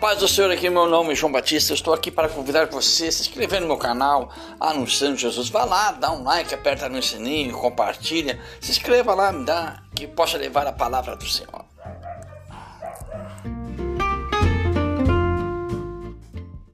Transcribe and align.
paz 0.00 0.18
do 0.18 0.26
Senhor, 0.26 0.50
aqui 0.50 0.70
meu 0.70 0.86
nome 0.86 1.12
é 1.12 1.14
João 1.14 1.30
Batista. 1.30 1.72
Eu 1.72 1.74
estou 1.74 1.92
aqui 1.92 2.10
para 2.10 2.26
convidar 2.26 2.66
você 2.68 3.08
a 3.08 3.12
se 3.12 3.20
inscrever 3.20 3.60
no 3.60 3.66
meu 3.66 3.76
canal, 3.76 4.32
anunciando 4.58 5.18
Jesus. 5.18 5.50
Vá 5.50 5.64
lá, 5.64 5.92
dá 5.92 6.10
um 6.10 6.24
like, 6.24 6.54
aperta 6.54 6.88
no 6.88 7.02
sininho, 7.02 7.52
compartilha, 7.52 8.40
se 8.62 8.70
inscreva 8.70 9.14
lá, 9.14 9.30
me 9.30 9.44
dá 9.44 9.82
que 9.94 10.06
possa 10.06 10.38
levar 10.38 10.66
a 10.66 10.72
palavra 10.72 11.14
do 11.16 11.26
Senhor. 11.26 11.69